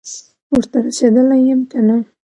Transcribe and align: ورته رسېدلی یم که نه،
ورته 0.53 0.77
رسېدلی 0.85 1.39
یم 1.47 1.61
که 1.71 1.79
نه، 1.87 1.97